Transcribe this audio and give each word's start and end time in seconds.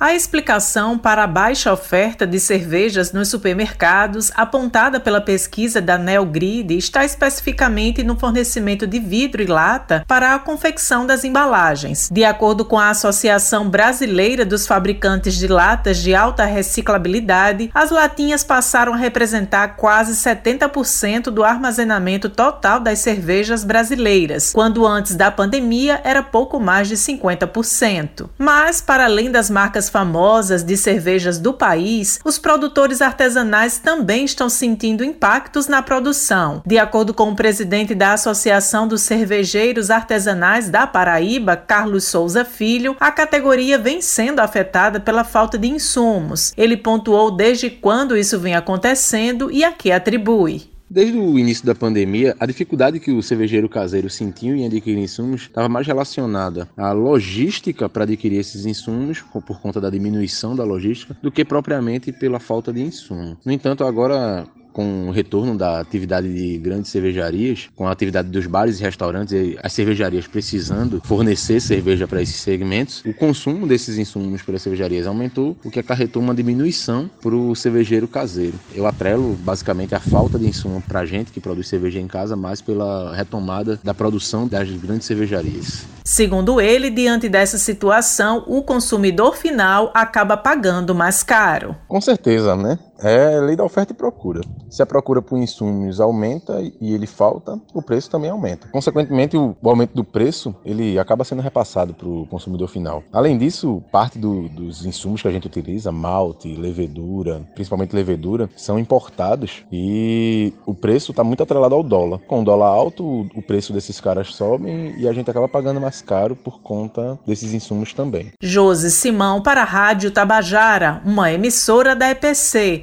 A 0.00 0.14
explicação 0.14 0.96
para 0.96 1.24
a 1.24 1.26
baixa 1.26 1.72
oferta 1.72 2.24
de 2.24 2.38
cervejas 2.38 3.10
nos 3.12 3.30
supermercados, 3.30 4.30
apontada 4.36 5.00
pela 5.00 5.20
pesquisa 5.20 5.80
da 5.82 5.98
Neogrid, 5.98 6.72
está 6.76 7.04
especificamente 7.04 8.04
no 8.04 8.16
fornecimento 8.16 8.86
de 8.86 9.00
vidro 9.00 9.42
e 9.42 9.46
lata 9.46 10.04
para 10.06 10.36
a 10.36 10.38
confecção 10.38 11.04
das 11.04 11.24
embalagens. 11.24 12.08
De 12.12 12.24
acordo 12.24 12.64
com 12.64 12.78
a 12.78 12.90
Associação 12.90 13.68
Brasileira 13.68 14.44
dos 14.44 14.68
Fabricantes 14.68 15.34
de 15.34 15.48
Latas 15.48 15.98
de 15.98 16.14
Alta 16.14 16.44
Reciclabilidade, 16.44 17.68
as 17.74 17.90
latinhas 17.90 18.44
passaram 18.44 18.94
a 18.94 18.96
representar 18.96 19.74
quase 19.74 20.12
70% 20.12 21.24
do 21.24 21.42
armazenamento 21.42 22.28
total 22.28 22.78
das 22.78 23.00
cervejas 23.00 23.64
brasileiras, 23.64 24.52
quando 24.52 24.86
antes 24.86 25.16
da 25.16 25.32
pandemia 25.32 26.00
era 26.04 26.22
pouco 26.22 26.60
mais 26.60 26.86
de 26.86 26.94
50%. 26.94 28.28
Mas, 28.38 28.80
para 28.80 29.04
além 29.04 29.32
das 29.32 29.50
marcas 29.50 29.87
famosas 29.88 30.62
de 30.62 30.76
cervejas 30.76 31.38
do 31.38 31.52
país, 31.52 32.20
os 32.24 32.38
produtores 32.38 33.00
artesanais 33.00 33.78
também 33.78 34.24
estão 34.24 34.48
sentindo 34.48 35.04
impactos 35.04 35.66
na 35.66 35.82
produção. 35.82 36.62
De 36.66 36.78
acordo 36.78 37.14
com 37.14 37.30
o 37.30 37.36
presidente 37.36 37.94
da 37.94 38.12
Associação 38.12 38.86
dos 38.86 39.02
Cervejeiros 39.02 39.90
Artesanais 39.90 40.68
da 40.68 40.86
Paraíba, 40.86 41.56
Carlos 41.56 42.04
Souza 42.04 42.44
Filho, 42.44 42.96
a 43.00 43.10
categoria 43.10 43.78
vem 43.78 44.00
sendo 44.00 44.40
afetada 44.40 45.00
pela 45.00 45.24
falta 45.24 45.58
de 45.58 45.68
insumos. 45.68 46.52
Ele 46.56 46.76
pontuou 46.76 47.30
desde 47.30 47.70
quando 47.70 48.16
isso 48.16 48.38
vem 48.38 48.54
acontecendo 48.54 49.50
e 49.50 49.64
a 49.64 49.72
que 49.72 49.92
atribui. 49.92 50.77
Desde 50.90 51.18
o 51.18 51.38
início 51.38 51.66
da 51.66 51.74
pandemia, 51.74 52.34
a 52.40 52.46
dificuldade 52.46 52.98
que 52.98 53.10
o 53.10 53.22
cervejeiro 53.22 53.68
caseiro 53.68 54.08
sentiu 54.08 54.56
em 54.56 54.64
adquirir 54.64 54.98
insumos 54.98 55.42
estava 55.42 55.68
mais 55.68 55.86
relacionada 55.86 56.66
à 56.74 56.92
logística 56.92 57.90
para 57.90 58.04
adquirir 58.04 58.38
esses 58.38 58.64
insumos, 58.64 59.20
por 59.20 59.60
conta 59.60 59.82
da 59.82 59.90
diminuição 59.90 60.56
da 60.56 60.64
logística, 60.64 61.14
do 61.22 61.30
que 61.30 61.44
propriamente 61.44 62.10
pela 62.10 62.40
falta 62.40 62.72
de 62.72 62.80
insumo. 62.80 63.36
No 63.44 63.52
entanto, 63.52 63.84
agora 63.84 64.48
com 64.78 65.08
o 65.08 65.10
retorno 65.10 65.58
da 65.58 65.80
atividade 65.80 66.32
de 66.32 66.56
grandes 66.56 66.92
cervejarias, 66.92 67.68
com 67.74 67.88
a 67.88 67.90
atividade 67.90 68.28
dos 68.28 68.46
bares 68.46 68.78
e 68.78 68.82
restaurantes 68.84 69.32
e 69.32 69.58
as 69.60 69.72
cervejarias 69.72 70.28
precisando 70.28 71.02
fornecer 71.04 71.58
cerveja 71.58 72.06
para 72.06 72.22
esses 72.22 72.36
segmentos, 72.36 73.02
o 73.04 73.12
consumo 73.12 73.66
desses 73.66 73.98
insumos 73.98 74.40
pelas 74.40 74.62
cervejarias 74.62 75.08
aumentou, 75.08 75.56
o 75.64 75.70
que 75.70 75.80
acarretou 75.80 76.22
uma 76.22 76.32
diminuição 76.32 77.10
para 77.20 77.34
o 77.34 77.56
cervejeiro 77.56 78.06
caseiro. 78.06 78.54
Eu 78.72 78.86
atrelo 78.86 79.36
basicamente 79.40 79.96
a 79.96 80.00
falta 80.00 80.38
de 80.38 80.46
insumo 80.46 80.80
para 80.80 81.00
a 81.00 81.04
gente 81.04 81.32
que 81.32 81.40
produz 81.40 81.66
cerveja 81.66 81.98
em 81.98 82.06
casa, 82.06 82.36
mais 82.36 82.62
pela 82.62 83.16
retomada 83.16 83.80
da 83.82 83.92
produção 83.92 84.46
das 84.46 84.70
grandes 84.70 85.08
cervejarias. 85.08 85.88
Segundo 86.04 86.58
ele, 86.58 86.88
diante 86.88 87.28
dessa 87.28 87.58
situação, 87.58 88.44
o 88.46 88.62
consumidor 88.62 89.36
final 89.36 89.90
acaba 89.92 90.36
pagando 90.36 90.94
mais 90.94 91.22
caro. 91.22 91.76
Com 91.86 92.00
certeza, 92.00 92.56
né? 92.56 92.78
É 93.00 93.40
lei 93.40 93.54
da 93.54 93.64
oferta 93.64 93.92
e 93.92 93.96
procura. 93.96 94.40
Se 94.68 94.82
a 94.82 94.86
procura 94.86 95.22
por 95.22 95.38
insumos 95.38 96.00
aumenta 96.00 96.60
e 96.80 96.92
ele 96.92 97.06
falta, 97.06 97.58
o 97.72 97.80
preço 97.80 98.10
também 98.10 98.30
aumenta. 98.30 98.68
Consequentemente, 98.68 99.36
o, 99.36 99.56
aumento 99.64 99.94
do 99.94 100.02
preço 100.02 100.54
ele 100.64 100.98
acaba 100.98 101.24
sendo 101.24 101.42
repassado 101.42 101.94
para 101.94 102.08
o 102.08 102.26
consumidor 102.26 102.68
final. 102.68 103.02
Além 103.12 103.38
disso, 103.38 103.82
parte 103.92 104.18
do, 104.18 104.48
dos 104.48 104.84
insumos 104.84 105.22
que 105.22 105.28
a 105.28 105.30
gente 105.30 105.46
utiliza, 105.46 105.92
malte, 105.92 106.54
levedura, 106.54 107.42
principalmente 107.54 107.94
levedura, 107.94 108.50
são 108.56 108.78
importados 108.78 109.64
e 109.70 110.52
o 110.66 110.74
preço 110.74 111.12
está 111.12 111.22
muito 111.22 111.42
atrelado 111.42 111.74
ao 111.74 111.82
dólar. 111.82 112.18
Com 112.26 112.40
o 112.40 112.44
dólar 112.44 112.68
alto, 112.68 113.26
o 113.34 113.42
preço 113.42 113.72
desses 113.72 114.00
caras 114.00 114.34
sobe 114.34 114.94
e 114.98 115.06
a 115.06 115.12
gente 115.12 115.30
acaba 115.30 115.48
pagando 115.48 115.80
mais 115.80 116.02
caro 116.02 116.34
por 116.34 116.60
conta 116.60 117.18
desses 117.26 117.52
insumos 117.52 117.92
também. 117.92 118.32
Josi 118.42 118.90
Simão 118.90 119.40
para 119.40 119.62
a 119.62 119.64
Rádio 119.64 120.10
Tabajara, 120.10 121.00
uma 121.04 121.32
emissora 121.32 121.94
da 121.94 122.10
EPC 122.10 122.82